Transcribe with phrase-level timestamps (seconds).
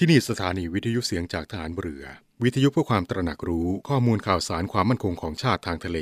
[0.00, 2.04] ที่นี่สถานีวิทยุเสียงจากฐานเรือ
[2.42, 5.98] วิทยุเพื่อความตระหนักรู้ข้อมูลข่าวสารความมั่นคงของชาติทางทะเล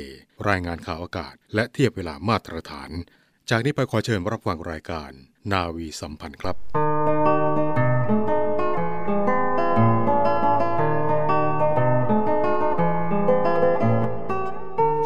[0.49, 2.89] รายงานข่าวอากาศ และเทียบเวลามาตรฐาน
[3.49, 5.11] จากนี้ไปขอเชิญรับฟังรายการ
[5.51, 6.55] นาวีสัมพันธ์ครับ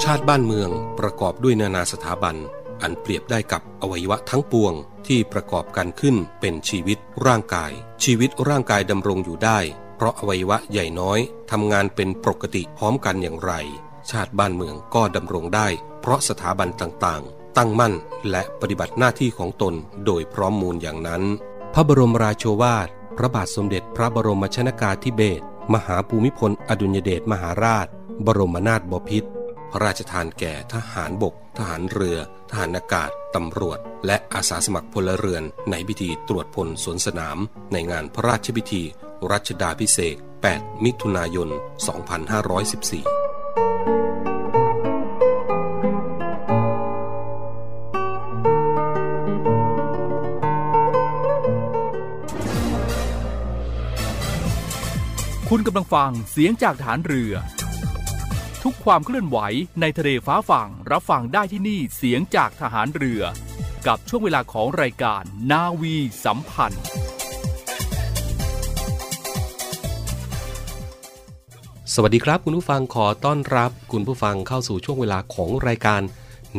[0.04, 0.70] ชาติบ้านเมือง
[1.00, 2.36] ประกอบด้วยนานาสถาบัน
[2.82, 4.74] อันเปรียบได้กับอวัยวะทั้งปวง
[5.08, 7.72] ที่ประกอบกันขึ้นเป็นชีวิตร่างกาย
[8.04, 9.60] ชีวิตร่างกายดำรงอยู่ได้
[9.96, 11.20] เพราะอวัยวะใหญ่น้อย
[11.52, 13.54] ทำงานเป็นปกติพร้อมกันอย่างไร
[14.10, 15.68] ชาติบ้านเมืองก็ดำรงได้
[16.02, 17.94] เพราะสถาบันต่างๆ ตั้งมั่น
[18.32, 19.74] และปฏิบัติหน้าที่ของตน
[20.06, 21.24] โดยพร้อมมูลอย่างนั้น
[21.74, 22.88] พระบรมราโชวาท
[23.18, 27.88] พระบาทสมเด็จพระบรมชนากาธิเบศรมหาภูมิพลอดุลยเดชมหาราช
[28.26, 29.30] บรมนาถบพิตร
[29.72, 32.18] พระราชทานแก่ทหารบก ทหารเรือ
[32.52, 37.38] ทหารอากาศ ตำรวจ และอาสาสมัครพลเรือน ในพิธีตรวจพลสวนสนาม
[37.74, 38.84] ในงานพระราชพิธี
[39.32, 40.16] รัชดาพิเศษ
[40.50, 41.60] 8 มิถุนายน 2514
[55.50, 57.34] คุณกำลังฟังเสียงจากฐานเรือ
[58.88, 59.38] ความเคลื่อนไหว
[59.82, 63.22] ในทะเลฟ้าฝั่งรับฟังได้ที่นี่เสียงจากทหารเรือ
[63.88, 65.96] กับช่วงเวลาของรายการนาวี
[66.26, 66.84] สัมพันธ์
[71.94, 76.02] สวัสดีครับคุณผู้ฟังขอต้อนรับคุณผู้ฟังเข้าสู่ช่วงเวลาของรายการ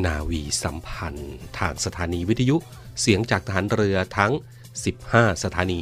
[0.06, 2.56] นาวีสัมพันธ์ ทางสถานีวิทยุ
[3.00, 4.32] เสียงจากทหารเรือทั้ง
[4.88, 5.78] 15 สถานี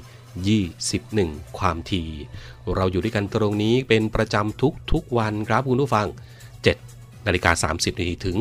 [0.77, 2.05] 21 ความที
[2.75, 6.07] เราอยู่ด้วยกันตรงนี้เป็นประจำทุกทุกวันครับคุณผู้ฟัง
[6.65, 8.37] 7นาฬิกา30นาทีถึง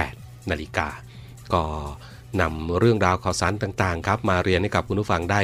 [0.00, 0.88] 8นาฬิกา
[1.52, 1.62] ก็
[2.40, 5.40] นำเรื่องราวข่าวสารต่างๆครับมาเรียนให้กับคุณผู้ฟังได้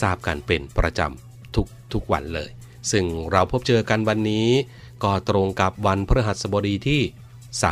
[0.00, 2.50] ทราบกันเป็นประจำทุกทุกวันเลย
[2.90, 4.48] ซึ่งเราพบเจอกันวันนี้
[5.04, 7.00] ก็ตรงกับวันพฤหัสบดีที่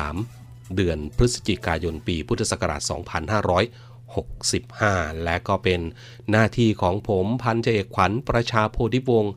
[0.03, 2.83] 3 เดือนพฤศจิกายนปีพุทธศักราช
[4.03, 5.81] 2565 และก็เป็น
[6.31, 9.33] หน้าที่ของผมพันเจเอกขวัญประชาโพธิวงศ์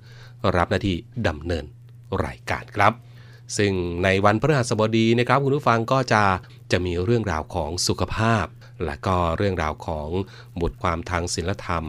[0.56, 0.98] รับหน้าที่
[1.28, 1.66] ดำเนิน
[2.26, 2.94] รายการครับ
[3.58, 3.72] ซึ่ง
[4.04, 6.24] ในวันพฤหัสบดีนะครับคุณผู้ฟังก็จะ
[6.72, 8.46] จะมีเรื่องราวของสุขภาพ
[8.86, 10.10] และก็เรื่องราวของ
[10.62, 11.86] บทความทางศิลธรรม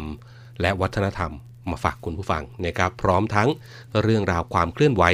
[0.60, 1.32] และวัฒนธรรม
[1.70, 3.48] มาฝากคุณผู้ฟังนะครับพร้อมทั้ง
[4.02, 5.04] เรื่องราวความเคลื่อนไหว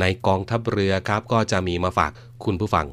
[0.00, 2.12] ในกองทัพเรือครับก็จะมีมาฝาก
[2.44, 2.86] คุณผู้ฟัง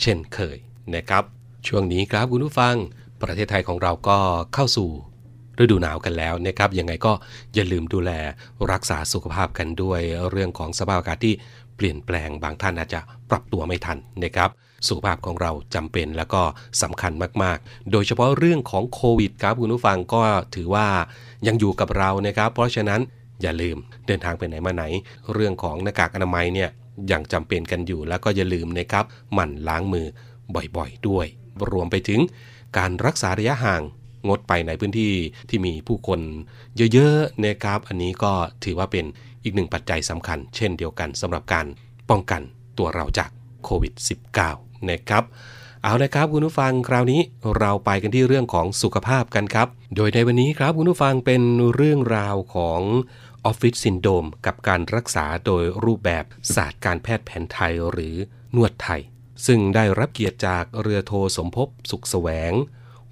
[0.00, 0.56] เช่นเคย
[0.94, 1.22] นะครับ
[1.66, 2.74] ช่วงนี้ครับคุณผู้ฟัง
[3.22, 4.18] ประเทศไทยของเราก็
[4.54, 4.90] เข้าสู่
[5.60, 7.12] ฤดูหนาวกันแล้วนะครับยังไงก็
[7.54, 8.10] อย่าลืมดูแล
[8.72, 10.00] รักษาสุขภาพกันด้วย
[10.30, 11.34] เรื่องของสภาพอากาศที่
[11.82, 13.00] ปลี่ยนแปลงบางท่านอาจจะ
[13.30, 14.50] ปรับตัวไม่ทันนะครับ
[14.88, 16.42] สุขภาพของเราจำเป็นแล้วก็
[16.82, 17.12] สำคัญ
[17.42, 20.22] มาก ๆ โดยเฉพาะเรื่องของโควิดครับคุณผู้ฟังก็
[20.54, 20.86] ถือว่า
[21.46, 23.00] ยังอยู่กับเรานะครับ เพราะฉะนั้น
[23.42, 23.76] อย่าลืม
[24.06, 24.84] เดินทางไปไหนมาไหน
[25.32, 26.70] เรื่องของหน้ากากอนามัยเนี่ย
[27.12, 30.06] ยังจำเป็นกันอยู่แล้วก็อย่าลืมนะครับหมั่นล้างมือ
[30.76, 31.26] บ่อยๆด้วย
[31.70, 32.20] รวมไปถึง
[32.78, 33.82] การรักษาระยะห่าง
[34.28, 35.12] งดไปในพื้นที่
[35.48, 36.20] ที่มีผู้คน
[36.92, 38.32] เยอะๆนะครับ อันนี้ก็
[38.64, 39.04] ถือว่าเป็น
[39.44, 41.66] อีกหนึ่งปัจจัยสำคัญ เช่นเดียวกันสำหรับการ
[42.10, 42.42] ป้องกัน
[42.78, 43.30] ตัวเราจาก
[43.64, 43.92] โควิด
[44.42, 45.24] -19 นะครับ
[45.82, 47.20] เอาละครับคุณผู้ฟังคราวนี้
[47.58, 51.42] เราไปกันที่เรื่องของสุขภาพกันครับ โดยในวันนี้ครับคุณผู้ฟังเป็น
[51.74, 52.80] เรื่องราวของ
[53.44, 56.24] ออฟฟิศซินโดมกับการรักษาโดยรูปแบบ
[56.54, 58.14] ศาสตร์การแพทย์แผนไทยหรือ
[58.56, 59.00] นวดไทย
[59.46, 62.52] ซึ่งได้รับเกียรติจากเรือโทสมภพสุขแสวง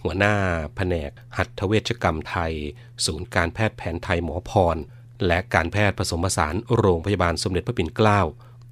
[0.03, 0.35] หัวหน้า
[0.77, 2.53] แผนกหัตถเวชกรรมไทย
[3.05, 4.77] ศูนย์การแพทย์แผนไทยหมอพร
[5.27, 8.21] และการแพทย์ผสมผสานโรงพยาบาลสมเด็จพระปิ่นเกล้า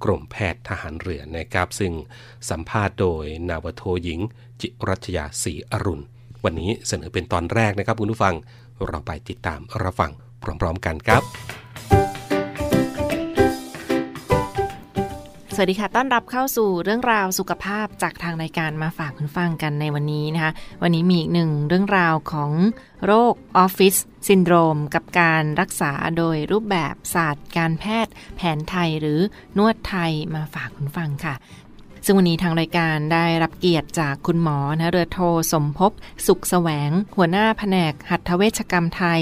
[0.04, 1.92] กรมแพทย์ทหารเรือนะครับ ซึ่ง
[2.50, 4.20] สัมภาษณ์โดยนาวโทหญิง
[4.60, 6.04] จิรัชยาศรีอรุณ
[6.44, 8.34] วันนี้เสนอเป็นตอนแรกนะครับคุณผู้ฟัง
[8.86, 11.22] เราไปติดตามรับฟังพร้อมๆกันครับ
[15.60, 20.52] สวัสดีค่ะ ต้อนรับเข้าสู่เรื่องราวสุขภาพจากทางรายการมาฝากคุณฟังกันในวันนี้นะคะ
[20.82, 22.50] วันนี้มีอีกหนึ่งเรื่องราวของ
[23.06, 23.94] โรคออฟฟิศ
[24.28, 29.20] ซินโดรม กับการรักษาโดยรูปแบบศาสตร์การแพทย์ แผนไทยหรือ
[29.58, 31.34] นวดไทยมาฝากคุณฟังค่ะ
[32.04, 35.20] ซึ่งวันนี้ทางรายการได้รับเกียรติจากคุณหมอนะเรือโท
[35.52, 35.92] สมภพ
[36.26, 39.20] สุขแสวง หัวหน้าแผนกหัตถเวชกรรมไทย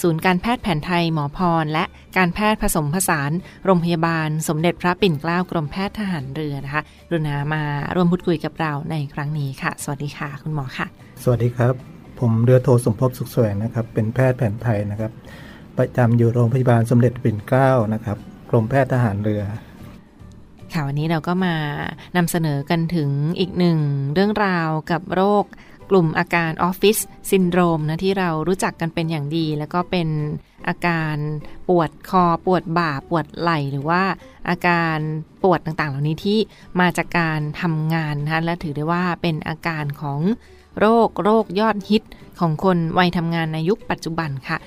[0.00, 1.84] ศูนย์การแพทย์แผนไทยหมอพร และ
[2.16, 3.30] การแพทย์ผสมผสาน
[3.64, 7.62] โรงพยาบาล สมเด็จพระปิ่นเกล้ากรมแพทย์ทหารเรือนะคะรุณามา
[7.94, 10.86] ร่วมพูดคุยกับเราในครั้งนี้ค่ะ สวัสดีค่ะ คุณหมอค่ะ
[11.22, 11.74] สวัสดีครับ
[12.20, 15.12] ผมเรือโทสมภพสุขแสวงนะครับ เป็นแพทย์แผนไทยนะครับ
[15.78, 18.18] ประจำอยู่โรงพยาบาลสมเด็จปิ่นเกล้านะครับ
[18.50, 19.42] กรมแพทย์ทหารเรือ
[20.72, 21.54] ค่ะวันนี้เราก็มา
[22.16, 23.78] นำเสนอกันถึงอีกหนึ่ง
[24.14, 25.44] เรื่องราวกับโรค
[25.90, 26.98] กลุ่มอาการออฟฟิศ
[27.30, 30.08] ซินโดรมนะที่เรารู้จักกันเป็นอย่างดี แล้วก็เป็น
[30.68, 31.16] อาการ
[31.68, 34.02] ปวดคอปวดบ่าปวดไหล่หรือว่า
[34.48, 34.98] อาการ
[35.42, 36.38] ปวดต่างๆ เหล่านี้ที่
[36.80, 40.20] มาจากการทำงานนะคะและถือได้ว่าเป็นอาการของ
[40.78, 42.02] โรคโรคยอดฮิต
[42.40, 44.58] ของคนวัยทำงานในยุคปัจจุบันค่ะ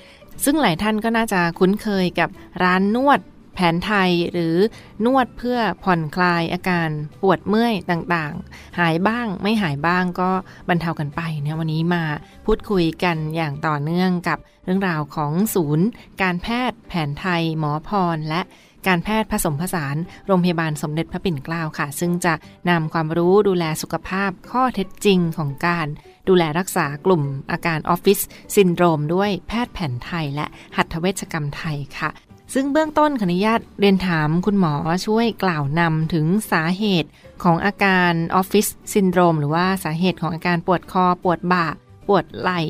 [0.44, 2.28] ซึ่งหลายท่านก็น่าจะคุ้นเคยกับ
[2.62, 3.20] ร้านนวด
[3.54, 4.56] แผนไทยหรือ
[5.04, 6.88] นวดเพื่อผ่อนคลายอาการ
[7.22, 10.30] ปวดเมื่อยต่างๆ หายบ้างไม่หายบ้างก็
[10.68, 12.04] บรรเทากันไปนะวันนี้มา
[12.46, 15.86] พูดคุยกันอย่างต่อเนื่องกับเรื่องราวของศูนย์
[16.22, 18.42] การแพทย์แผนไทยหมอพรและ
[18.88, 19.96] การแพทย์ผสมผสาน
[20.26, 22.34] โรงพยาบาลสมเด็จพระปิ่นเกล้าค่ะ ซึ่งจะ
[22.70, 25.86] นำความรู้ดูแลสุขภาพข้อเท็จจริงของการ
[26.28, 28.20] ดูแลรักษากลุ่มอาการออฟฟิศ
[28.56, 30.46] ซินโดรมด้วยแพทย์แผนไทยและ
[30.76, 32.10] หัตถเวชกรรมไทยค่ะ
[32.54, 34.74] ซึ่งเบื้องต้นขออนุญาตเรียนถามคุณหมอ
[35.06, 37.08] ช่วยกล่าวนำถึงสาเหตุ
[37.42, 41.66] ของอาการออฟฟิศซินโดรม หรือว่าสาเหตุของอาการปวดคอ ปวดบ่า
[42.08, 42.62] ปวดไหล่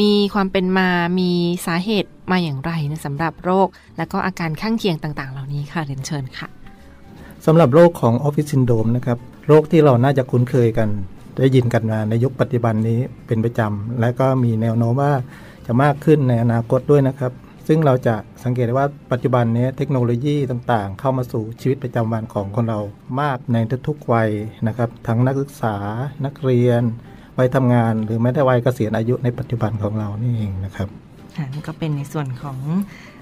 [0.00, 0.88] มีความเป็นมา
[1.18, 1.30] มี
[1.66, 6.48] สาเหตุมาอย่างไรนะสำหรับโรค และก็อาการข้างเคียงต่างๆ เหล่านี้ค่ะเรียนเชิญค่ะ
[7.46, 10.88] สำหรับโรคของออฟฟิศซินโดรมนะครับโรคที่เราน่าจะคุ้นเคยกัน
[11.38, 15.12] ได้ยินกันมาในยุคปัจจุบันนี้เป็นประจำและก็มีแนวโน้มว่า
[15.66, 17.32] จะมากขึ้นในอนาคตด้วยนะครับ
[17.68, 22.80] ซึ่งเราจะสังเกตได้ว่าปัจจุบันนี้เทคโนโลยีต่างๆ เข้ามาสู่ชีวิตประจำวันของคนเรา
[23.20, 23.56] มากใน
[23.88, 24.30] ทุกๆวัย
[24.66, 25.76] นะครับทั้งนักศึกษา
[26.24, 26.82] นักเรียน
[27.38, 30.88] วัยทำงานหรือแม้แต่วัยเกษียณอายุในปัจจุบันของเรานี่เองนะครับ
[31.52, 32.58] นั่นก็เป็นในส่วนของ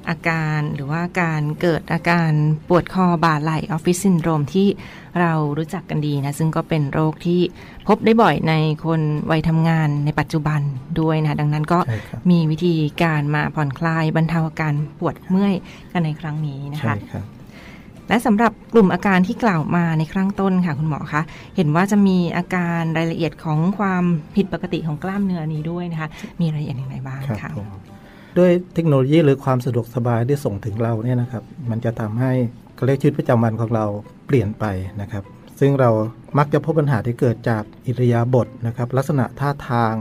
[0.08, 2.30] อาการหรือว่าการเกิดอาการ
[2.68, 4.68] ปวดคอบ่าไหล่ออฟฟิศซินโดรมที่
[5.20, 7.40] เรารู้จักกันดีนะ ซึ่งก็เป็นโรคที่
[7.88, 8.54] พบได้บ่อยใน
[8.84, 9.00] คน
[9.30, 10.60] วัยทำงานในปัจจุบัน
[11.00, 15.54] ด้วยนะ ดังนั้นก็ใช่ครับมีวิธีการมาผ่อนคลายบรรเทาอาการปวดเมื่อย
[15.92, 17.24] กันในครั้งนี้นะใช่คะครับ
[18.08, 21.22] และสำหรับกลุ่มอาการที่กล่าวมาในครั้งต้นค่ะคุณหมอคะ
[21.56, 24.04] เห็นว่าจะมีอาการรายละเอียดของความ
[24.36, 26.08] ผิดปกติของกล้ามเนื้อนี้ด้วยนะคะ
[26.40, 27.66] มีรายละเอียดอย่างไรบ้างครับคะผม
[28.38, 32.32] ด้วยเทคโนโลยีหรือความสะดวกสบายที่ส่งถึงเราเนี่ยนะครับ มันจะทำให้
[32.76, 33.86] การเรียกชีวิตประจำวันของเรา
[34.26, 34.64] เปลี่ยนไป
[35.00, 35.24] นะครับ
[35.60, 35.90] ซึ่งเรา
[36.38, 39.94] มักจะพบปัญหาที่เกิดจากอิริยาบถนะครับ ลักษณะท่าทาง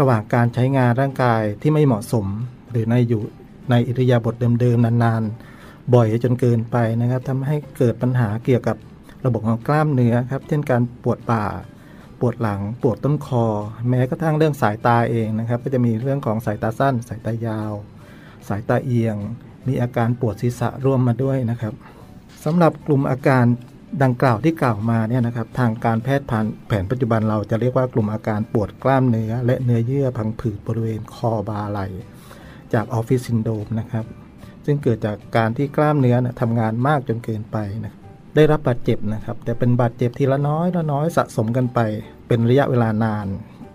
[0.00, 2.26] ระหว่างการใช้งานร่างกายที่ไม่เหมาะสม
[2.70, 3.22] หรือในอยู่
[3.70, 8.76] ในอิริยาบถเดิมๆนานๆ บ่อยจนเกินไปนะครับทำให้เกิดปัญหาเกี่ยวกับ
[9.24, 11.44] ระบบของกล้ามเนื้อครับ เช่นการปวดบ่า
[12.20, 13.44] ปวดหลังปวดต้นคอ
[13.88, 17.72] แม้กระทั่งเรื่องสายตาเองนะครับ ก็จะมีเรื่องของสายตาสั้น สายตายาว
[18.48, 19.16] สายตาเอียง
[19.66, 21.74] มีอาการปวดศีรษะร่วมมาด้วยนะครับ
[22.44, 23.44] สำหรับกลุ่มอาการ
[24.02, 31.80] ดังกล่าวที่กล่าวมาเนี่ยนะครับทางการแพทย์ผ่านแผนปัจจุบันเราจะเรียกว่ากลุ่มอาการปวดกล้ามเนื้อ และเนื้อเยื่อพังผืดบริเวณคอบาไหล
[32.74, 34.04] จากออฟฟิศซินโดมนะครับ
[34.64, 38.03] ซึ่งเกิดจากการที่กล้ามเนื้อนะทำงานมากจนเกินไปนะครับ
[38.34, 41.80] ได้รับบาดเจ็บนะครับ แต่เป็นบาดเจ็บทีละน้อยละน้อยสะสมกันไป
[42.28, 43.26] เป็นระยะเวลานาน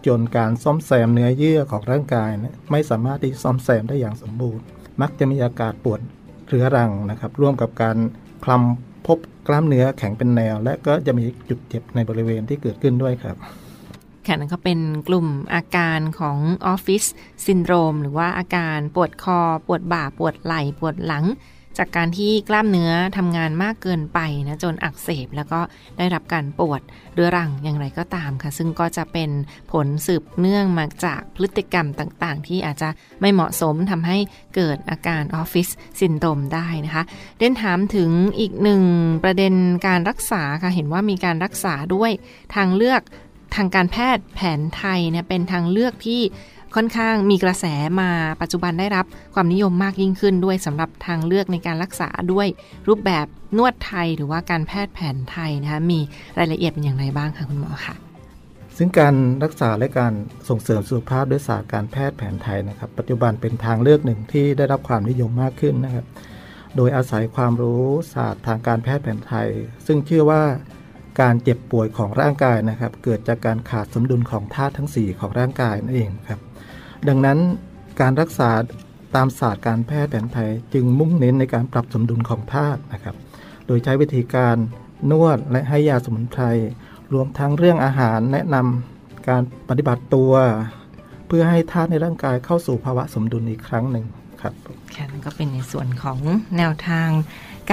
[0.08, 4.64] จนการซ่อมแซมเนื้อเยื่อของร่างกายนะไม่สามารถที่ซ่อมแซมได้อย่างสมบูรณ์
[5.02, 6.00] มักจะมีอาการปวด
[6.48, 7.98] เรื้อรังนะครับร่วมกับการ
[8.44, 9.18] คลำพบ
[9.48, 13.38] กล้ามเนื้อแข็งเป็นแนว และก็จะมีจุดเจ็บในบริเวณที่เกิดขึ้นด้วยครับ
[14.26, 17.04] ค่ะนั่นก็เป็นกลุ่มอาการของออฟฟิศ
[17.46, 21.26] ซินโดรม หรือว่าอาการปวดคอ ปวดบ่า ปวดไหล่ ปวดหลัง
[21.80, 25.60] จากการที่กล้ามเนื้อทำงานมากเกินไปนะจนอักเสบ แล้วก็
[25.98, 26.82] ได้รับการปวด
[27.14, 29.30] เรื้อรังอย่างไรก็ตามค่ะ ซึ่งก็จะเป็น
[29.72, 32.90] ผลสืบเนื่องมาจากพฤติกรรมต่างๆ ที่อาจจะ
[33.22, 34.18] ไม่เหมาะสมทำให้
[34.56, 35.68] เกิดอาการออฟฟิศ
[36.00, 37.04] ซินโดมได้นะคะ
[37.38, 38.10] เด่นถามถึง
[38.40, 38.84] อีกหนึ่ง
[39.24, 39.54] ประเด็น
[39.88, 42.12] การรักษาค่ะเห็นว่ามีการรักษาด้วย
[42.56, 43.02] ทางเลือก
[43.56, 46.22] ทางการแพทย์แผนไทยเนี่ยเป็นทางเลือกที่
[46.76, 47.66] ค่อนข้างมีกระแส
[48.02, 48.10] มา
[48.42, 52.48] ปัจจุบันได้รับความนิยมมากยิ่งขึ้นด้วยสำหรับทางเลือกในการรักษาด้วย
[52.88, 53.26] รูปแบบ
[53.58, 56.00] นวดไทยหรือว่าการแพทย์แผนไทยนะคะมี
[56.40, 57.96] รายละเอียดเป็นอย่างไรบ้างคะคุณหมอคะ
[58.78, 60.14] ซึ่งการรักษาและการ
[60.50, 66.06] ส่งเสริมสุขภาพด้วยศาสตร์การแพทย์แผนไทยนะครับ ปัจจุบันเป็นทางเลือกหนึ่งที่ได้รับความนิยมมากขึ้นนะครับ
[66.76, 67.84] โดยอาศัยความรู้
[68.14, 69.48] ศาสตร์ทางการแพทย์แผนไทย
[69.88, 70.42] ซึ่งเชื่อว่า
[71.22, 76.40] การเจ็บป่วยของร่างกายนะครับ เกิดจากการขาดสมดุลของธาตุทั้ง 4 ของร่างกายนั่นเองครับ
[77.08, 77.40] ดังนั้น
[78.02, 78.50] การรักษา
[79.16, 83.16] ตามศาสตร์การแพทย์แผนไทยจึงมุ่งเน้นในการปรับสมดุลของธาตุนะครับ
[83.68, 84.56] โดยใช้วิธีการ
[85.12, 86.44] นวดและให้ยาสมุนไพร
[87.14, 90.34] รวมทั้งเรื่องอาหารแนะนำการปฏิบัติตัว
[91.28, 94.06] เพื่อให้ธาตุในร่างกายเข้าสู่ภาวะสมดุลอีกครั้งหนึ่ง
[94.42, 94.54] ครับ
[94.96, 96.20] ค่ะนั่นก็เป็นในส่วนของ
[96.58, 97.10] แนวทาง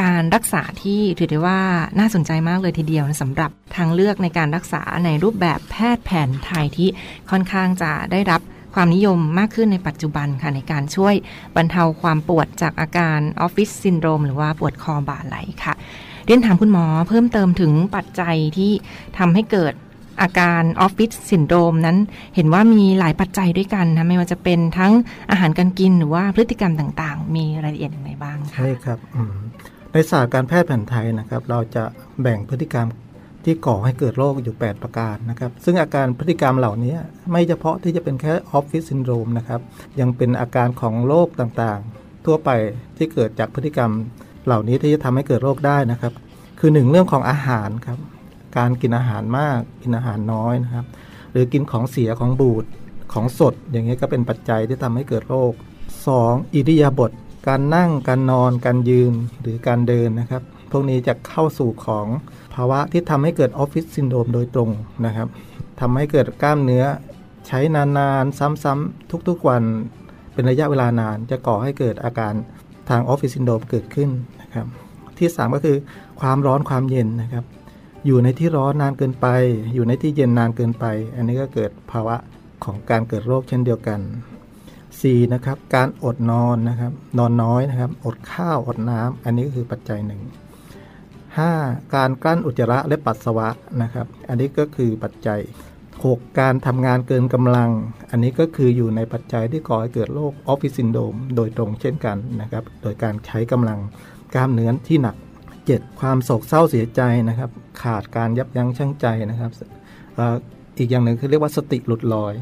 [0.00, 1.60] การรักษาที่ถือได้ว่า
[1.98, 6.88] น่าสนใจมากเลยทีเดียวนะสำหรับทางเลือกในการรักษาในรูปแบบแพทย์แผนไทยที่
[7.30, 8.40] ค่อนข้างจะได้รับ
[8.76, 11.14] ความนิยมมากขึ้นในปัจจุบันค่ะในการช่วย
[11.56, 15.74] บรรเทาความปวดจากอาการออฟฟิศซินโดรมหรือว่าปวดคอบ่าไหล่ค่ะ
[16.26, 18.72] เรียนถามคุณหมอเพิ่มเติมถึงปัจจัยที่
[19.18, 19.72] ทำให้เกิด
[20.22, 21.96] อาการออฟฟิศซินโดรมนั้น
[22.34, 24.92] เห็นว่ามีหลายปัจจัยด้วยกันนะไม่ว่าจะเป็นทั้ง
[25.30, 28.98] อาหารการกินหรือว่าพฤติกรรมต่างๆ มีรายละเอียดอย่างไรบ้างคะใช่ครับ
[29.92, 31.84] ในศาสตร์การแพทย์แผนไทยนะครับ เราจะ
[32.22, 32.86] แบ่งพฤติกรรม
[33.46, 36.94] ที่ก่อให้เกิดโรคอยู่ 8 ประการนะครับ ซึ่งอาการพฤติกรรมเหล่านี้
[37.30, 39.60] ไม่เฉพาะที่จะเป็นแค่ออฟฟิศซินโดรมนะครับ
[40.00, 42.50] ยังเป็นอาการของโรคต่างๆ ทั่วไป
[42.96, 43.90] ที่เกิดจากพฤติกรรม
[44.46, 46.12] เหล่านี้ที่จะทำให้เกิดโรคได้นะครับ
[46.58, 47.98] คือหนึ่งเรื่องของอาหารครับ
[48.56, 50.86] การกินอาหารมากกินอาหารน้อยนะครับ
[51.32, 52.64] หรือกินของเสียของบูด
[53.12, 55.52] ของสด อย่างนี้ยก็เป็นปัจจัยที่ทำให้เกิดโรค
[56.04, 56.54] 2.
[56.54, 57.10] อิริยาบถ
[57.48, 62.06] การนั่งการนอนการยืนหรือการเดินนะครับ พวกนี้จะเข้าสู่ของ
[62.56, 64.70] ภาวะที่ทำให้เกิดออฟฟิศซินโดรมโดยตรง
[65.06, 65.28] นะครับ
[65.80, 66.84] ทำให้เกิดกล้ามเนื้อ
[67.46, 69.62] ใช้นานๆ ซ้ำๆทุกๆวัน
[70.32, 72.32] เป็นระยะเวลานาน จะก่อให้เกิดอาการ
[72.88, 74.10] ทางออฟฟิศซินโดรมเกิดขึ้น
[74.40, 74.66] นะครับ
[75.18, 75.76] ที่ 3 ก็คือ
[76.20, 77.44] ความร้อนความเย็นนะครับ
[78.06, 79.26] อยู่ในที่ร้อนนานเกินไป
[79.74, 80.84] อยู่ในที่เย็นนานเกินไป
[81.16, 82.16] อันนี้ก็เกิดภาวะ
[82.64, 84.00] ของการเกิดโรคเช่นเดียวกัน
[84.66, 85.32] 4.
[85.34, 90.20] นะครับ การอดนอนนะครับ นอนน้อยนะครับ อดข้าว อดน้ำอันนี้ก็คือปัจจัยหนึ่ง
[91.44, 91.94] 5.
[91.94, 93.48] การกลั้นอุจจาระและปัสสาวะ
[93.82, 95.40] นะครับ อันนี้ก็คือปัจจัย
[95.88, 96.40] 6.
[96.40, 97.70] การทำงานเกินกำลัง
[98.10, 103.78] อันนี้ก็คืออยู่ในปัจจัยที่ก่อให้เกิดโรคออฟฟิศซินโดมโดยตรงเช่นกันนะครับ โดยการใช้กำลัง
[104.34, 105.16] กล้ามเนื้อที่หนัก
[105.56, 106.00] 7.
[106.00, 107.50] ความโศกเศร้าเสียใจนะครับ
[107.82, 109.50] ขาดการยับยั้งชั่งใจนะครับ
[110.18, 112.34] อีกอย่างหนึ่งคือเรียกว่าสติหลุดลอย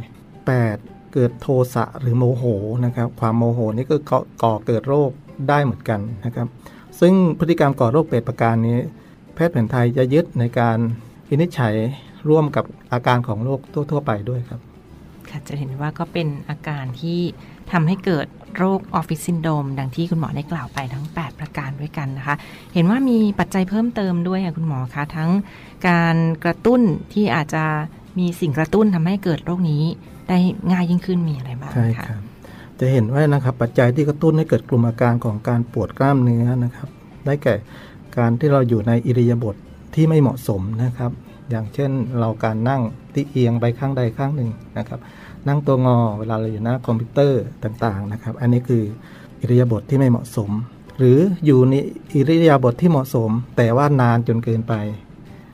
[0.52, 1.12] 8.
[1.14, 2.44] เกิดโทสะหรือโมโห
[2.84, 3.96] นะครับ ความโมโหนี่ก็
[4.42, 5.10] ก่อเกิดโรค
[5.48, 6.46] ได้เหมือนกันนะครับ
[7.00, 8.78] ซึ่งพฤติกรรมก่อโรคแปดประการนี้
[9.34, 10.78] แพทย์แผนไทยจะยึดในการ
[11.28, 11.74] วินิจฉัย
[12.28, 13.60] ร่วมกับอาการของโรค
[13.90, 14.60] ทั่ว ๆ ไปด้วยครับ
[15.30, 17.20] ค่ะจะเห็นว่าก็เป็นอาการที่
[17.72, 22.36] ทำให้เกิดโรคออฟฟิศซินโดรมดังที่คุณหมอได้กล่าวไปทั้ง 8 ประการด้วยกันนะคะ
[22.74, 25.30] เห็นว่ามีปัจจัยเพิ่มเติมด้วยค่ะคุณหมอคะทั้ง
[25.88, 26.80] การกระตุ้น
[27.12, 27.64] ที่อาจจะ
[28.18, 29.82] มีสิ่งกระตุ้นทำให้เกิดโรคนี้
[30.28, 30.38] ได้
[30.70, 32.22] ง่ายยิ่งขึ้นมีอะไรบ้างใช่คะครับ
[32.80, 36.88] จะเห็นว่านะครับปัจจัยที่กระตุ้นให้เกิดกลุ่มอาการของการปวดกล้ามเนื้อนะครับ
[37.24, 37.54] ได้แก่
[38.18, 39.56] การที่เราอยู่ในอิริยาบถ
[39.94, 41.10] ที่ไม่เหมาะสมนะครับ
[41.50, 42.82] อย่างเช่นเราการนั่ง
[43.14, 45.00] ที่เอียงไปข้างใดข้างหนึ่งนะครับ
[45.48, 48.82] นั่งตัวงอเวลาเราอยู่หน้าคอมพิวเตอร์ต่างๆนะครับ อันนี้คือ
[49.40, 50.50] อิริยาบถที่ไม่เหมาะสม
[50.98, 51.74] หรืออยู่ใน
[52.14, 54.74] อิริยาบถที่เหมาะสม แต่ว่านานจนเกินไป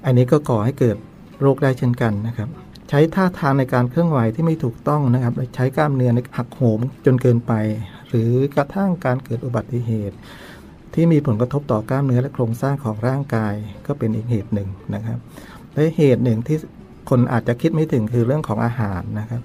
[0.04, 0.96] อันนี้ก็ก่อให้เกิด
[1.40, 2.48] โรคได้เช่นกันนะครับ
[2.92, 7.52] ใช้ท่าทางในการเคลื่อนไหวที่ไม่ถูกต้องนะครับใช้กล้ามเนื้อในหักโหมจนเกินไป
[8.08, 10.16] หรือกระทั่งการเกิดอุบัติเหตุ
[10.94, 13.54] ที่มีผลกระทบต่อกล้ามเนื้อและโครงสร้างของร่างกาย
[13.86, 15.18] ก็เป็นอีกเหตุหนึ่งนะครับ
[15.72, 16.58] และเหตุหนึ่งที่
[17.10, 19.40] คนอาจจะคิดไม่ถึงคือเรื่องของอาหารนะครับ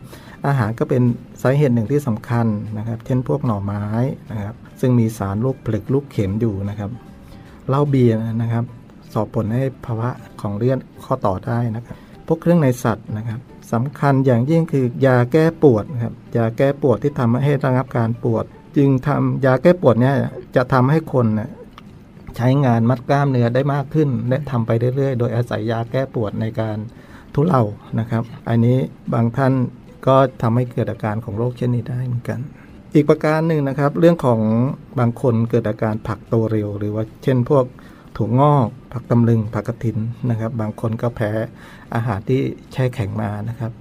[0.47, 1.01] อาหารก็เป็น
[1.41, 2.47] สาเหตุหนึ่งที่สำคัญ
[2.77, 3.85] นะครับ เช่นพวกหน่อไม้
[4.31, 6.89] นะครับ ซึ่งมีสารลูกผลึกลูกเข็มอยู่นะครับ
[7.69, 8.63] เหล้าเบียร์นะครับ
[9.13, 10.09] สอบผลให้ภาวะ
[10.41, 11.97] ของเลือดข้อต่อได้นะครับ
[12.27, 13.39] พวกเครื่องในสัตว์นะครับ
[13.73, 18.45] สำคัญอย่างยิ่งคือยาแก้ปวดนะครับยาแก้ปวดที่ทำให้ระงับการปวด
[18.77, 20.15] จึงทำยาแก้ปวดเนี่ย
[20.55, 21.51] จะทำให้คนนะ
[22.37, 26.77] ใช้งานมัดกล้ามเนื้อได้มากขึ้น และทำไปเรื่อยๆ โดยอาศัยยาแก้ปวดในการ
[27.33, 27.63] ทุเลา
[27.99, 28.77] นะครับ อันนี้
[29.13, 29.53] บางท่าน
[30.07, 32.39] ก็ทำให้เกิดอาการของโรคเช่นนี้ได้เหมือนกัน
[32.93, 34.39] อีกประการหนึ่งนะครับ เรื่องของ
[34.99, 37.65] บางคนเกิดอาการผักโตเร็ว หรือว่าเช่นพวก
[38.17, 39.97] ถั่วงอก ผักตำลึง ผักกระถิน
[40.29, 41.31] นะครับ บางคนก็แพ้
[41.95, 42.41] อาหารที่
[42.71, 43.71] แช่แข็งมานะครับ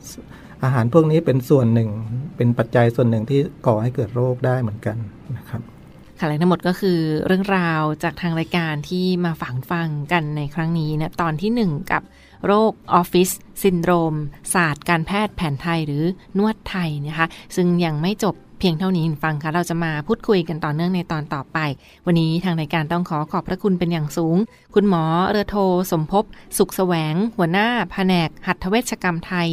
[0.64, 1.88] อาหารพวกนี้เป็นส่วนหนึ่ง
[2.36, 4.96] เป็นปัจจัยส่วนหนึ่งที่ก่อให้เกิดโรคได้เหมือนกัน
[5.36, 5.62] นะครับ
[6.18, 12.02] ค่ะและทั้งหมดก็คือเรื่องราวจากทางรายการที่มาฝังฟังกันในครั้งนี้นะตอนที่ 1 กับ
[12.46, 13.30] โรคออฟฟิศ
[13.62, 14.14] ซินโดรม
[14.54, 16.04] ศาสตร์การแพทย์แผนไทยหรือ
[16.38, 17.26] นวดไทยนะคะ
[17.56, 21.58] ซึ่งยังไม่จบ เพียงเท่านี้ฟังค่ะเราจะมาพูดคุยกันต่อเนื่องในตอนต่อไป
[22.06, 24.36] วันนี้ทางรายการต้องขอขอบพระคุณเป็นอย่างสูง
[24.74, 25.56] คุณหมอเรือโท
[25.92, 26.24] สมภพ
[26.58, 29.48] สุขแสวง หัวหน้าแผนก หัตถเวชกรรมไทย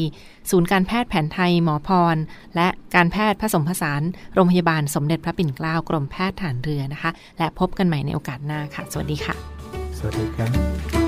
[0.50, 2.18] ศูนย์การแพทย์แผนไทยหมอพร
[2.56, 4.02] และการแพทย์ผสมผสาน
[4.34, 9.36] โรงพยาบาลสมเด็จพระปิ่นเกล้ากรมแพทย์ทหารเรือนะคะ และพบกันใหม่ในโอกาสหน้าค่ะ สวัสดีค่ะ
[9.98, 11.01] สวัสดีครับ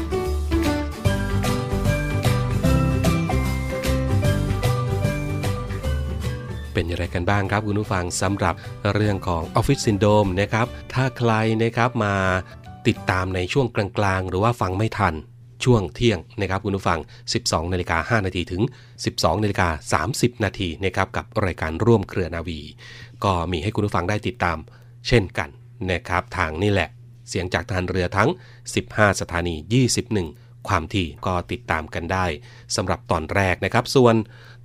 [6.73, 8.53] เป็นอย่างไรกันบ้างครับคุณผู้ฟังสำหรับ
[8.93, 11.31] เรื่องของออฟฟิศซินโดมนะครับถ้าใคร
[11.63, 12.15] นะครับมา
[12.87, 15.13] ติดตามในช่วงกลางๆ หรือว่าฟังไม่ทัน
[15.63, 16.99] ช่วงเที่ยงนะครับคุณผู้ฟัง
[17.35, 18.61] 12นาฬิกา5นาทีถึง
[19.03, 22.59] 12นาฬิกา30 นาทีนะครับกับรายการร่วมเครือนาวี
[23.23, 24.57] ก็มีให้คุณผู้ฟังได้ติดตาม
[25.07, 25.49] เช่นกัน
[25.91, 26.89] นะครับทางนี่แหละ
[27.29, 28.29] เสียงจากทหารเรือทั้ง
[28.75, 29.55] 15 สถานี
[30.09, 32.25] 21 ความถี่ก็ติดตามกันได้
[32.75, 34.15] สำหรับตอนแรกนะครับ ส่วน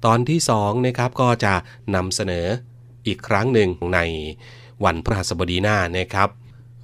[0.04, 1.54] ตอนที่2นะครับก็จะ
[1.94, 2.46] นำเสนอ
[3.06, 3.98] อีกครั้งหนึ่งใน
[4.84, 6.28] วันพฤหัสบดีหน้านะครับ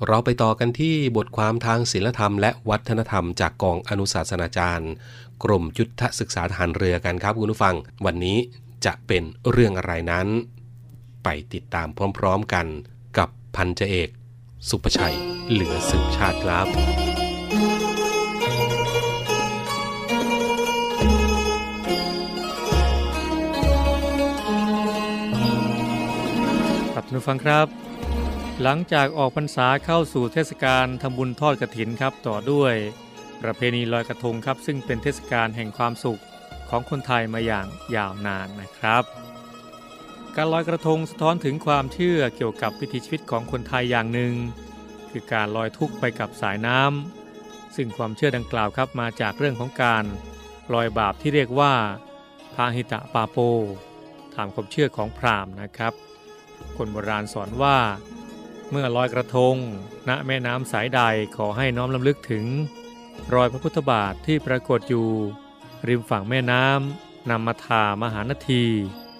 [0.06, 4.92] เราไปต่อกันที่บทความทางศิลธรรม และวัฒนธรรมจากกองอนุศาสนาจารย์
[5.42, 7.74] กรมยุทธศึกษาทหารเรือกันครับคุณผู้ฟัง
[8.06, 8.38] วันนี้
[8.84, 10.26] จะเป็นเรื่องอะไรนั้น
[11.24, 12.66] ไปติดตามพร้อมๆกัน
[13.18, 14.08] กับพันเจเอก
[14.68, 15.16] สุภชัย
[15.50, 17.03] เหลือสืบชาติครับ
[27.14, 27.66] ดูฟังครับ
[28.62, 32.74] หลังจากออกพรรษาเข้าสู่เทศกาลทำบุญทอดกระถินครับต่อด้วย
[33.42, 36.20] ประเพณีลอยกระทงครับ ซึ่งเป็นเทศกาลแห่งความสุข
[36.68, 37.66] ของคนไทยมาอย่าง
[37.96, 39.04] ยาวนานนะครับ
[40.36, 44.34] การลอยกระทงสะท้อนถึงความเชื่อเกี่ยวกับวิถีชีวิตของคนไทยอย่างหนึ่ง
[45.10, 50.04] คือการลอยทุกข์ไปกับสายน้ำซึ่งความเชื่อดังกล่าวครับมาจากเรื่องของการ
[50.74, 51.74] ลอยบาปที่เรียกว่า
[52.54, 53.38] พาหิตะปาโป
[54.34, 55.94] ตามความเชื่อของพราหมณ์นะครับ
[56.76, 57.78] คนโบราณสอนว่า
[58.70, 59.56] เมื่อลอยกระทง
[60.08, 61.00] ณแม่น้ำสายใด
[61.36, 62.44] ขอให้น้อมลำลึกถึง
[63.34, 65.08] รอยพระพุทธบาทที่ปรากฏอยู่
[65.88, 68.64] ริมฝั่งแม่น้ำนำมาทามหานที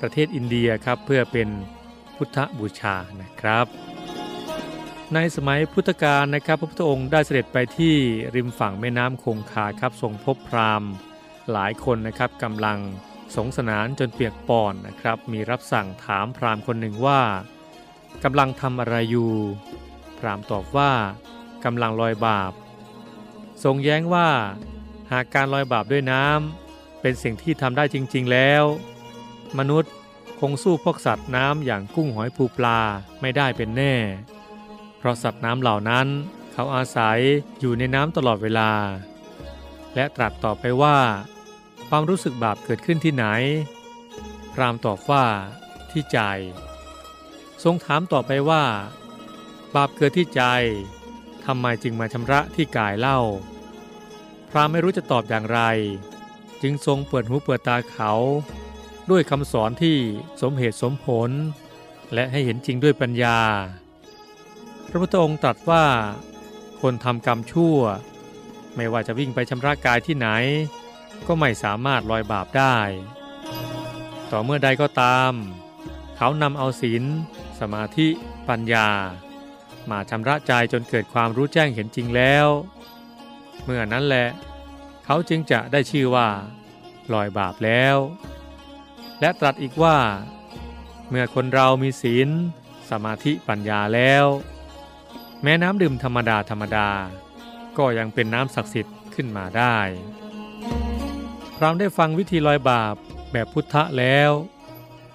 [0.01, 1.49] ประเทศอินเดียครับเพื่อเป็น
[2.17, 3.67] พุทธบูชานะครับ
[5.15, 7.95] ในสมัยพุทธกาลนะครับ พระพุทธองค์ได้เสด็จไปที่
[8.35, 10.91] ริมฝั่งแม่น้ำคงคาครับทรงพบพราหมณ์
[11.53, 12.79] หลายคนนะครับกำลัง
[13.37, 17.21] สงสนานจนเปียกปอนนะครับ มีรับสั่งถามพราหมณ์คนหนึ่งว่า
[18.25, 19.33] กำลังทำอะไรอยู่
[20.19, 20.93] พราหมณ์ตอบว่า
[21.65, 22.53] กำลังลอยบาป
[23.65, 24.29] ทรงแย้งว่า
[25.13, 28.65] หากการลอยบาปด้วยน้ำเป็นสิ่งที่ทำได้จริง ๆแล้ว
[29.59, 29.93] มนุษย์
[30.41, 32.81] คงสู้พวกสัตว์น้ำอย่างกุ้งหอยปูปลา
[33.21, 33.95] ไม่ได้เป็นแน่
[34.99, 36.07] เพราะสัตว์น้ำเหล่านั้น
[36.53, 37.19] เขาอาศัย
[37.61, 38.71] อยู่ในน้ำตลอดเวลา
[39.95, 40.97] และตรัสต่อไปว่า
[41.89, 43.25] ความรู้สึกบาปเกิดขึ้นที่ไหน
[44.53, 45.25] พรามตอบว่า
[45.91, 46.19] ที่ใจ
[47.65, 48.65] ทรงถามต่อไปว่า
[49.75, 50.43] บาปเกิดที่ใจ
[51.45, 53.19] ทำไมจึงมาชำระที่กายเล่า
[54.51, 55.61] พรามไม่รู้จะตอบอย่างไร
[56.63, 58.13] จึงทรงเปิดหูเปิดตาเขา
[59.11, 59.97] ด้วยคำสอนที่
[60.41, 61.31] สมเหตุสมผล
[62.15, 63.39] และให้เห็นจริงด้วยปัญญา
[64.89, 65.85] พระพุทธองค์ตรัสว่า
[66.81, 67.79] คนทำกรรมชั่ว
[68.75, 70.29] ไม่ว่าจะวิ่งไปชำระกายที่ไหน
[71.27, 72.77] ก็ไม่สามารถลอยบาปได้
[74.31, 75.33] ต่อเมื่อใดก็ตาม
[76.17, 77.05] เขานำเอาศีล
[77.61, 78.09] สมาธิ
[78.49, 78.89] ปัญญา
[79.91, 82.47] มาชำระใจจนเกิดความรู้แจ้งเห็นจริงแล้ว
[83.65, 84.29] เมื่อนั้นแหละ
[85.05, 86.29] เขาจึงจะได้ชื่อว่า
[87.13, 87.97] ลอยบาปแล้ว
[89.21, 89.99] และตรัสอีกว่า
[91.09, 92.29] เมื่อคนเรามีศีล
[92.91, 94.25] สมาธิปัญญาแล้ว
[95.43, 96.89] แม้น้ำดื่มธรรมดาธรรมดา
[97.79, 99.77] ก็ยังเป็นน้ำศักดิ์สิทธิ์ขึ้นมาได้
[101.65, 102.95] รามได้ฟังวิธีลอยบาป
[103.33, 104.31] แบบพุทธะแล้ว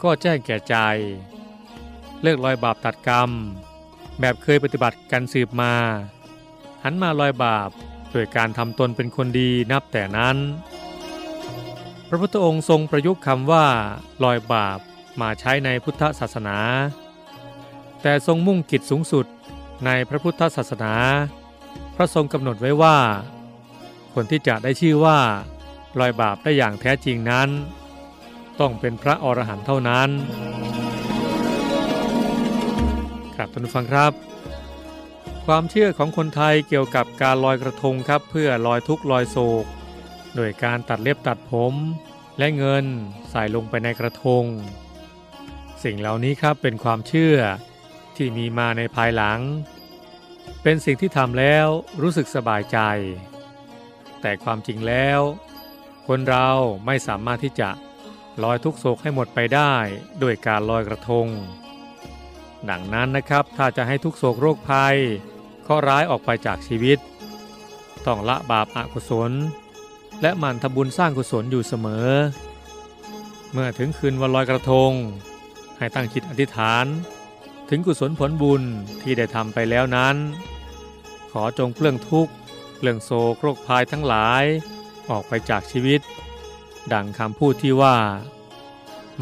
[0.04, 0.76] ก็แจ้งแก่ใจ
[2.22, 3.30] เลิกลอยบาปตัดกรรม
[4.20, 5.74] แบบเคยปฏิบัติกันสืบมา
[6.84, 7.70] หันมาลอยบาป
[8.12, 10.38] โดยการทำตนเป็นคนดีนับแต่นั้น
[12.08, 13.66] พระพุทธองค์ทรงประยุกต์คำว่า
[14.24, 14.80] ลอยบาป
[15.22, 16.58] มาใช้ในพุทธศาสนา
[18.02, 19.26] แต่ทรงมุ่งกิจสูงสุด
[19.86, 20.94] ในพระพุทธศาสนา
[21.96, 22.98] พระทรงกำหนดไว้ว่า
[24.14, 25.20] คนที่จะได้ชื่อว่า
[26.00, 27.50] ลอยบาปได้อย่างแท้จริงนั้น
[28.60, 30.10] ต้องเป็นพระอรหันต์เท่านั้น
[33.36, 34.12] ครับท่านผู้ฟังครับ
[35.46, 39.66] ความเชื่อของคนไทยเกี่ยวกับการลอยกระทงครับเพื่อลอยทุกข์ลอยโศก
[40.36, 41.74] โดยการตัดเล็บตัดผม
[42.38, 42.86] และเงิน
[43.30, 44.44] ใส่ลงไปในกระทง
[45.84, 47.38] สิ่งเหล่านี้ครับเป็นความเชื่อ
[48.16, 49.40] ที่มีมาในภายหลัง
[50.64, 51.68] เป็นสิ่งที่ทำแล้ว
[52.02, 52.78] รู้สึกสบายใจ
[54.22, 55.20] แต่ความจริงแล้ว
[56.14, 56.50] คนเรา
[56.86, 57.70] ไม่สามารถที่จะ
[58.44, 59.74] ลอยทุกโศกให้หมดไปได้
[60.22, 61.28] ด้วยการลอยกระทง
[62.70, 64.98] ดังนั้นนะครับถ้าจะให้ทุกโศกโรคภัย
[65.68, 66.98] ข้อร้ายออกไปจากชีวิต
[68.06, 69.32] ต้องละบาปอากุศล
[70.22, 72.10] และหมั่นทำบุญสร้างกุศลอยู่เสมอ
[73.52, 74.92] เมื่อถึงคืนวันลอยกระทง
[75.78, 76.86] ให้ตั้งจิตอธิษฐาน
[77.70, 78.64] ถึงกุศลผลบุญ
[79.02, 80.16] ที่ได้ทำไปแล้วนั้น
[81.32, 82.34] ขอจงเปลื้องทุกข์
[82.78, 84.46] เปลื้องโศกโรคภัยทั้งหลาย
[85.10, 86.02] ออกไปจากชีวิต
[86.94, 87.98] ดังคำพูดที่ว่า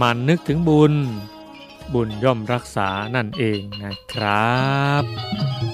[0.01, 0.93] มันนึกถึงบุญ
[1.93, 4.61] บุญย่อมรักษานั่นเองนะครั
[5.01, 5.66] บ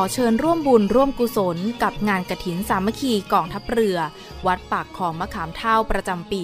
[0.00, 3.98] อเชิญร่วมบุญร่วมกุศลกับงานกระถินสามัคคีกองทัพเรือ
[4.46, 6.40] วัดปากของมะขามเท่าประจำปี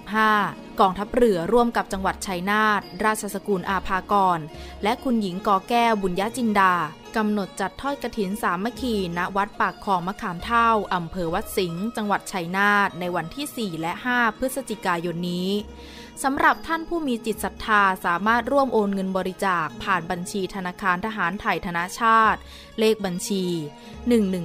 [0.00, 4.38] 2565 กองทัพเรือร่วมกับจังหวัดชัยนาทราชสกุลอาภากร
[4.82, 6.74] และคุณหญิงกอแก้วบุญญาจินดา
[7.16, 15.50] กำหนดจัดทอดกระถินสามัคคีณวัดปากคลองมะขามเท่าอำเภอวัดสิงห์จังหวัดชัยนาทในวันที่ 4 และ 5 พฤศจิกายนนี้
[16.24, 22.40] สำหรับท่านผู้มีจิตศรัทธาสามารถร่วมโอนเงินบริจาคผ่านบัญชีธนาคารทหารไทยธนาชาติ
[22.78, 23.46] เลขบัญชี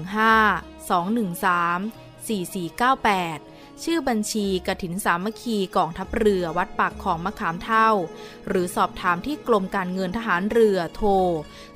[0.04, 7.90] 115 213 4498 ชื่อบัญชีกระถินสามัคคีกองทัพเรือวัดปากของมะขามเท่า
[8.48, 11.10] หรือสอบถามที่กรมการเงินทหารเรือโทร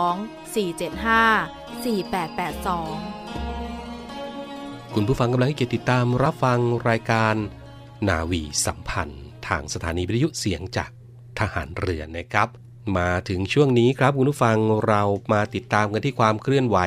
[0.02, 3.23] 02 475 4882
[4.94, 7.34] คุณผู้ฟังกำลังให้เกียรติติดตามรับฟังรายการ
[8.08, 10.90] นาวีสัมพันธ์ ทางสถานีวิทยุเสียงจาก
[11.38, 12.48] ทหารเรือนะครับ
[12.96, 15.02] มาถึงช่วงนี้ครับคุณผู้ฟังเรา
[15.32, 16.78] มาติดตามกันที่ความเคลื่อนไหว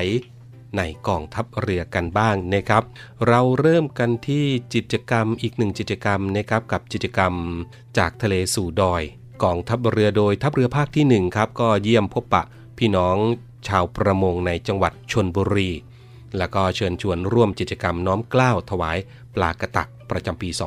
[0.76, 2.82] ในกองทัพเรือกันบ้างนะครับ
[3.28, 7.34] เราเริ่มกันที่กิจกรรมอีกหนึ่งกิจกรรมนะครับกับกิจกรรม
[7.98, 9.02] จากทะเลสู่ดอย
[9.44, 12.42] กองทัพเรือโดยทัพเรือภาคที่1ครับก็เยี่ยมพบปะ
[12.78, 13.16] พี่น้อง
[13.68, 15.70] ชาวประมงในจังหวัดชนบุรี
[16.38, 18.98] แล้วก็เชิญชวนร่วมกิจกรรมน้อมเกล้าถวาย
[19.34, 20.58] ปลากระตักประจำปี 2566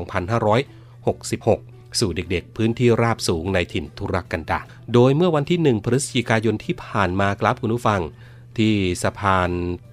[1.99, 8.01] สู่เด็กๆ พื้นที่ราบสูงในถิ่นทุรกันดารโดยเมื่อวันที่ 1 พฤศจิกายนที่ผ่านมาครับคุณผู้ฟัง
[8.57, 9.51] ที่สะพาน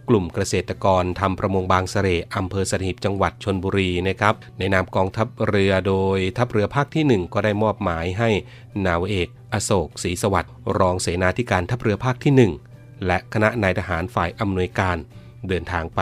[0.09, 8.31] กลุ่มเกษตรกรทำประมงบางเสร่อำเภอสถิบจังหวัดชนบุรีนะครับ ในนามกองทัพเรือโดยทัพเรือภาคที่ 1 ก็ได้มอบหมายให้
[8.87, 12.33] นาวเอกอโศกศรีสวัสดิ์รองเสนาธิการทัพเรือภาคที่
[12.71, 14.97] 1 และคณะนายทหารฝ่ายอำนวยการ
[15.49, 16.01] เดินทางไป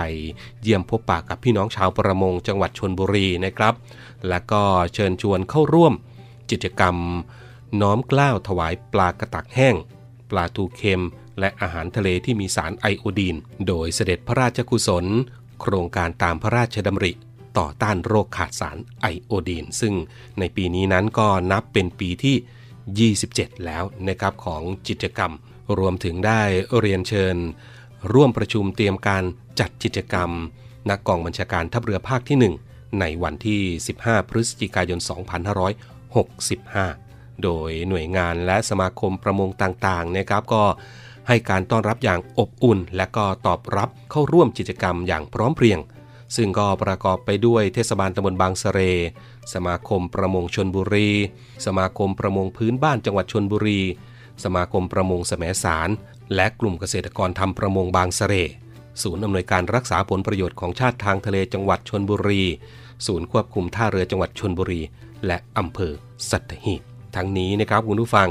[0.62, 3.74] เยี่ยมพบปะกับพี่น้องชาวประมงจังหวัดชนบุรีนะครับ
[4.28, 4.62] และก็
[4.94, 5.92] เชิญชวนเข้าร่วม
[6.50, 6.96] กิจกรรม
[7.80, 9.74] น้อมกล้าวถวายปลากระตักแห้ง
[10.30, 11.04] ปลาทูเค็ม
[11.40, 15.06] และอาหารทะเลที่มีสารไอโอดีน โดยเสด็จพระราชกุศล
[15.60, 17.12] โครงการตามพระราชดำริ
[17.58, 19.94] ต่อต้านโรคขาดสารไอโอดีน ซึ่ง
[20.38, 25.32] ในปีนี้นั้นก็นับเป็นปีที่ 27 แล้วนะครับของกิจกรรม
[25.78, 26.42] รวมถึงได้
[26.78, 27.36] เรียนเชิญ
[28.12, 29.22] ร่วมประชุมเตรียมการ
[29.60, 30.30] จัดกิจกรรม
[30.90, 33.62] นักกองบัญชาการทัพเรือภาคที่ 1 ในวันที่
[33.96, 34.98] 15 พฤศจิกายน
[36.64, 40.64] 2565 โดยหน่วยงานและสมาคมประมงต่างๆนะครับก็
[41.28, 45.78] ให้การต้อนรับอย่างอบอุ่น และก็ตอบรับเข้าร่วมกิจกรรมอย่างพร้อมเพรียง
[46.36, 48.80] ซึ่งก็ประกอบไปด้วยเทศบาลตำบลบางสะเร
[49.54, 51.10] สมาคมประมงชนบุรี
[51.66, 53.80] สมาคมประมงพื้นบ้านจังหวัดชนบุรี
[54.44, 55.88] สมาคมประมงแสมสาร
[56.34, 58.34] และกลุ่มเกษตรกรทำประมงบางสะเร
[59.02, 62.42] ศูนย์อำนวยการรักษาผลประโยชน์ของชาติทางทะเลจังหวัดชนบุรี
[63.06, 64.80] ศูนย์ควบคุมท่าเรือจังหวัดชนบุรี
[65.26, 65.92] และอำเภอ
[66.30, 66.82] สัตหีบ
[67.16, 68.28] ทั้งนี้นะครับคุณผู้ฟัง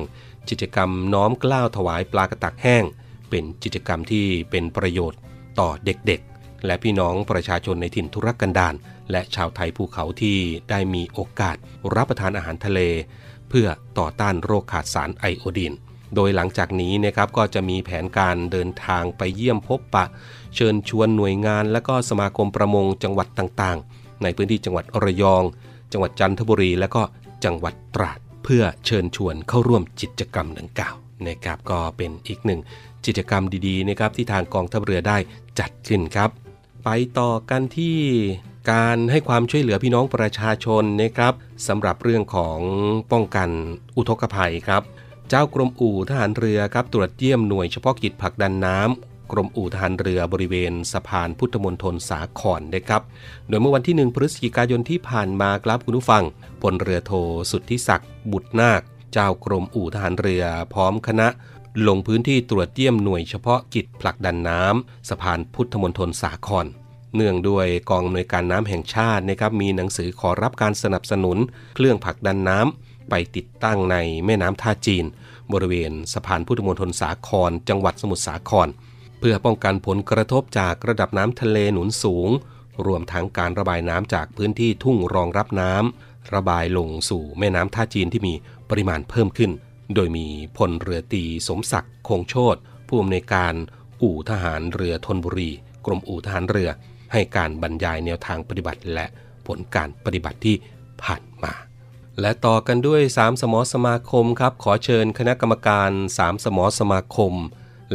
[0.49, 2.83] กิจกรรมน้อมกล้าวถวายปลากระตักแห้ง
[3.29, 5.19] เป็นกิจกรรมที่เป็นประโยชน์
[5.59, 8.75] ต่อเด็กๆ และพี่น้องประชาชนในถิ่นทุรกันดาร
[9.11, 10.37] และชาวไทยภูเขาที่
[10.69, 11.55] ได้มีโอกาส
[11.95, 12.79] รับประทานอาหารทะเล
[13.49, 13.67] เพื่อ
[13.99, 15.73] ต่อต้านโรคขาดสารไอโอดีน
[16.15, 20.05] โดยหลังจากนี้นะครับก็จะมีแผนการเดินทางไปเยี่ยมพบปะ
[20.55, 25.43] เชิญชวนหน่วยงาน และก็สมาคมประมงจังหวัดต่างๆ ในพื้นที่จังหวัดระยอง
[25.91, 27.01] จังหวัดจันทบุรี และก็
[27.45, 30.95] จังหวัดตราด เพื่อเชิญชวนเข้าร่วมกิจกรรมดังกล่าว
[31.27, 32.59] นะครับก็เป็นอีกหนึ่ง
[33.05, 35.17] กิจกรรมดีๆนะครับที่ทางกองทัพเรือได้
[35.59, 36.29] จัดขึ้นครับ
[36.83, 37.97] ไปต่อกันที่
[38.71, 41.33] การให้ความช่วยเหลือพี่น้องประชาชนนะครับ
[41.67, 42.59] สำหรับเรื่องของ
[43.11, 43.49] ป้องกัน
[43.97, 44.83] อุทกภัยครับ
[45.29, 53.01] เจ้ากรมอู่ทหารเรือครับตรวจเยี่ยมหน่วยเฉพาะกิจผลักดันน้ำกรมอู่ทหารเรือบริเวณสะพานพุทธมณฑลสาขรนะครับ
[53.47, 56.23] โดยเมื่อวันที่ 1 พฤศจิกายนที่ผ่านมาครับคุณผู้ฟัง
[56.61, 57.11] พลเรือโท
[57.51, 58.81] สุทธิศักดิ์บุตรนาค
[59.13, 61.27] เจ้ากรมอู่ทหารเรือพร้อมคณะ
[61.87, 66.65] ลงพื้นที่ตรวจเยี่ยมหน่วยเฉพาะกิจผลักดันน้ำสะพานพุทธมณฑลสาคร
[67.15, 71.37] เนื่องด้วยกองอำนวยการน้ำแห่งชาตินะครับมีหนังสือขอรับการสนับสนุน
[71.75, 75.05] เครื่องผลักดันน้ำ ไปติดตั้งในแม่น้ำท่าจีน
[75.53, 78.67] บริเวณสะพานพุทธมณฑลสาคร จังหวัดสมุทรสาคร
[79.19, 82.29] เพื่อป้องกันผลกระทบจากระดับน้ำทะเลหนุนสูง
[82.85, 88.33] รวมทั้งการระบายน้ำจากพื้นที่ทุ่งรองรับน้ำระบายลงสู่แม่น้ำท่าจีนที่มี
[88.69, 89.51] ปริมาณเพิ่มขึ้น
[89.95, 92.55] โดยมีพลเรือตีสมศักดิ์คงโชต
[92.87, 93.53] ผู้อำนวยการ
[94.01, 95.51] อู่ทหารเรือธนบุรี
[95.85, 96.69] กรมอู่ทหารเรือ
[97.11, 99.05] ให้การบรรยายแนวทางปฏิบัติและ
[99.47, 100.55] ผลการปฏิบัติที่
[101.03, 101.53] ผ่านมา
[102.21, 107.33] และต่อกันด้วย 3 สมอสมาคมครับ ขอเชิญคณะกรรมการ 3 สมอสมาคม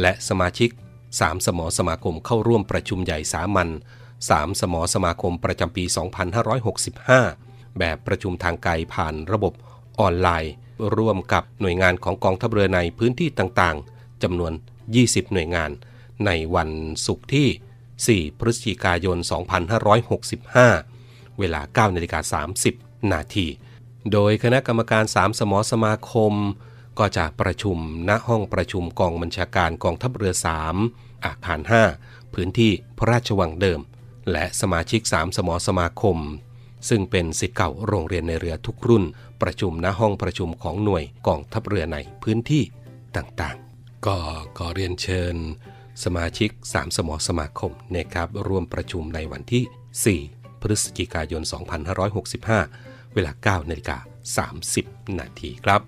[0.01, 0.69] และสมาชิก
[1.07, 3.69] 3 สมอสมาคมเข้าร่วมประชุมใหญ่สามัญ
[4.15, 5.83] 3 สมอสมาคมประจำปี
[7.21, 9.53] 2565 แบบประชุมทางไกลผ่านระบบ
[9.99, 10.53] ออนไลน์
[10.97, 14.53] ร่วมกับหน่วยงานของกองทัพเรือในพื้นที่ต่างๆจำนวน
[14.93, 15.71] 20 หน่วยงาน
[16.25, 16.69] ในวัน
[17.05, 19.17] ศุกร์ที่ 4 พฤศจิกายน
[20.87, 23.47] 2565 เวลา 9นาฬิกา30 นาที
[24.11, 26.33] โดยคณะกรรมการ3สมอสมาคม
[26.99, 27.77] ก็จะประชุม
[28.09, 30.33] ณห้องประชุมกองบัญชาการกองทัพเรือ
[30.75, 31.59] 3 อาคาร
[31.97, 33.79] 5 พื้นที่พระราชวังเดิม
[34.31, 36.17] และสมาชิก3สมอสมาคม
[36.89, 39.03] ซึ่งเป็นสิทธิ์เก่าโรงเรียนในเรือทุกรุ่น
[39.41, 42.63] ประชุมณห้องประชุมของหน่วยกองทัพเรือในพื้นที่
[43.15, 44.17] ต่างๆ ก็
[44.57, 45.35] ขอเรียนเชิญ
[46.03, 51.41] สมาชิก3สมอสมาคมนะครับร่วมประชุมในวันที่ 4 พฤศจิกายน
[52.21, 53.31] 2565 เวลา
[53.63, 53.97] 9นาฬิกา
[54.57, 55.81] 30 นาทีครับ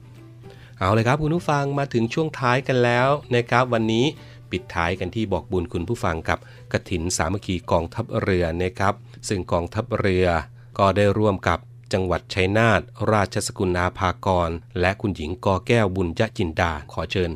[0.77, 4.05] เอาเลยครับคุณผู้ฟังมาถึงช่วงท้ายกันแล้วนะครับวันนี้
[4.51, 6.39] ปิดท้ายกันที่บอกบุญคุณผู้ฟังกับ
[6.73, 8.93] กฐินสามัคคีกองทัพเรือนะครับ
[9.27, 10.27] ซึ่งกองทัพเรือ
[10.79, 11.59] ก็ได้ร่วมกับ
[11.93, 12.81] จังหวัดชัยนาท
[13.11, 17.31] ราชสกุลนาภากร และคุณหญิงกอแก้วบุญยจินดา ขอเชิญ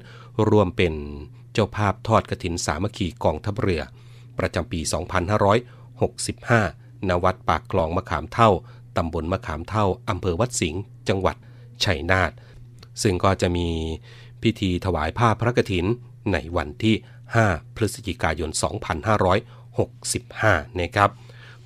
[0.50, 0.94] ร่วมเป็น
[1.54, 3.82] เจ้าภาพทอดกฐินสามัคคีกองทัพเรือ
[4.40, 4.80] ประจำปี
[5.70, 8.50] 2565 ณ วัดปากคลองมะขามเท่า
[8.98, 11.36] ตำบลมะขามเท่าอำเภอวัดสิงห์จังหวัด
[11.84, 12.32] ชัยนาท
[13.02, 13.68] ซึ่งก็จะมี
[14.44, 15.86] พิธีถวายผ้าพระกฐิน
[16.34, 16.96] ในวันที่
[17.36, 18.50] 5 พฤศจิกายน
[19.86, 21.10] 2565 นะครับ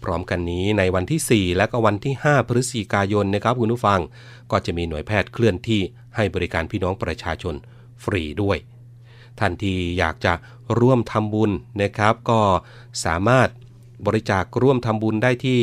[0.03, 3.99] พร้อมกันนี้ในวันที่ 4 และก็วันที่ 5 พฤศจิกายนนะครับคุณผู้ฟัง
[4.51, 5.81] ก็จะมีหน่วยแพทย์เคลื่อนที่
[6.15, 7.55] ให้บริการพี่น้องประชาชน
[8.03, 8.57] ฟรีด้วย
[9.39, 10.33] ท่านที่อยากจะ
[10.79, 12.41] ร่วมทำบุญนะครับ ก็
[13.05, 13.49] สามารถ
[14.05, 15.61] บริจาคร่วมทำบุญได้ที่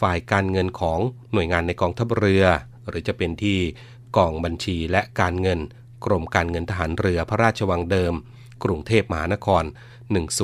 [0.00, 1.00] ฝ่ายการเงินของ
[1.32, 2.44] หน่วยงานในกองทัพเรือ
[2.88, 3.58] หรือจะเป็นที่
[4.16, 5.60] กองบัญชีและการเงิน
[6.04, 8.14] กรมการเงินทหารเรือพระราชวังเดิม
[8.64, 9.64] กรุงเทพมหานคร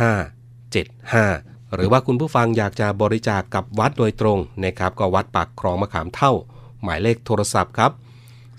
[0.00, 6.32] 575 หรือว่าคุณผู้ฟังอยากจะบริจาคกกับวัดโดยตรงนะครับ ก็วัดปากคลองมะขามเท่า
[6.82, 7.92] หมายเลขโทรศัพท์ครับ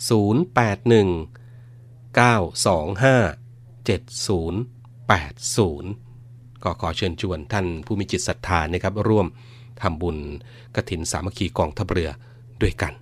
[0.10, 9.28] 081 925 7080 ก็ขอเชิญชวนท่านผู้มีจิตศรัทธานะครับร่วม
[9.84, 10.18] ทำบุญ
[10.76, 12.10] กระถินสามัคคีกองทัพเรือ
[12.62, 12.94] ด้วยกัน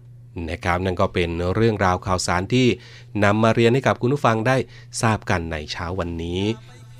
[0.49, 2.67] นะครับนั่นก็เป็นเรื่องราวข่าวสารที่
[3.23, 4.57] นำมาเรียนให้กับคุณผู้ฟังได้
[5.01, 6.41] ทราบกันในเช้าวันนี้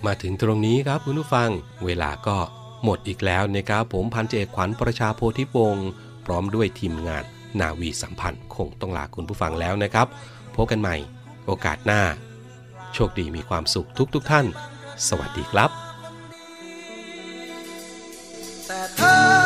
[0.05, 1.49] มาถึงตรงนี้ครับคุณผู้ฟัง
[1.85, 2.37] เวลาก็
[2.83, 5.89] หมดอีกแล้วนะครับผมพันเจกขวัญประชาโพธิวงศ์
[6.25, 7.23] พร้อมด้วยทีมงาน
[7.59, 10.07] นาวีสัมพันธ์คงต้องลาคุณผู้ฟังแล้วนะครับ
[10.55, 10.95] พบกันใหม่
[11.45, 12.01] โอกาสหน้า
[12.93, 14.45] โชคดีมีความสุขทุกทุกท่าน
[15.07, 15.69] สวัสดีครับ
[18.67, 19.40] แต่